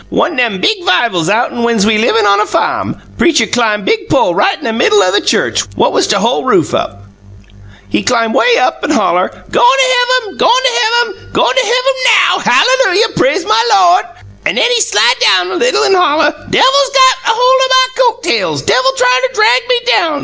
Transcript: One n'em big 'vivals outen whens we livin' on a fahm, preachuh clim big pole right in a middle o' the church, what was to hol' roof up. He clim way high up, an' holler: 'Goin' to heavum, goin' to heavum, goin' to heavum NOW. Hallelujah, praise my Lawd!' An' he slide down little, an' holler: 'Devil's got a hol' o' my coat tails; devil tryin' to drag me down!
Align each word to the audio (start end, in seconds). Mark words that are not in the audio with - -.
One 0.09 0.35
n'em 0.35 0.59
big 0.59 0.83
'vivals 0.83 1.29
outen 1.29 1.61
whens 1.61 1.85
we 1.85 1.99
livin' 1.99 2.25
on 2.25 2.39
a 2.39 2.45
fahm, 2.47 2.99
preachuh 3.19 3.45
clim 3.53 3.85
big 3.85 4.09
pole 4.09 4.33
right 4.33 4.59
in 4.59 4.65
a 4.65 4.73
middle 4.73 5.03
o' 5.03 5.11
the 5.11 5.21
church, 5.21 5.59
what 5.75 5.93
was 5.93 6.07
to 6.07 6.17
hol' 6.17 6.43
roof 6.43 6.73
up. 6.73 7.03
He 7.87 8.01
clim 8.01 8.33
way 8.33 8.47
high 8.55 8.61
up, 8.63 8.79
an' 8.83 8.89
holler: 8.89 9.29
'Goin' 9.29 9.45
to 9.51 9.59
heavum, 9.93 10.37
goin' 10.39 10.63
to 10.63 10.71
heavum, 10.71 11.33
goin' 11.33 11.53
to 11.53 11.61
heavum 11.61 12.33
NOW. 12.33 12.39
Hallelujah, 12.39 13.07
praise 13.15 13.45
my 13.45 13.63
Lawd!' 13.71 14.07
An' 14.47 14.57
he 14.57 14.81
slide 14.81 15.15
down 15.21 15.59
little, 15.59 15.83
an' 15.83 15.93
holler: 15.93 16.31
'Devil's 16.49 16.89
got 16.95 17.31
a 17.31 17.35
hol' 17.37 17.37
o' 17.61 17.67
my 17.69 17.87
coat 18.03 18.23
tails; 18.23 18.63
devil 18.63 18.91
tryin' 18.97 19.21
to 19.27 19.33
drag 19.35 19.61
me 19.69 19.79
down! 19.95 20.19